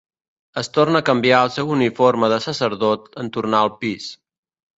[0.61, 4.11] Es torna a canviar al seu uniforme de sacerdot en tornar al pis.